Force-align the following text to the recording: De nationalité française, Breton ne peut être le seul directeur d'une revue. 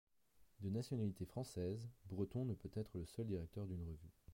De 0.61 0.69
nationalité 0.71 1.25
française, 1.25 1.87
Breton 2.09 2.43
ne 2.45 2.55
peut 2.55 2.71
être 2.73 2.97
le 2.97 3.05
seul 3.05 3.27
directeur 3.27 3.67
d'une 3.67 3.83
revue. 3.83 4.09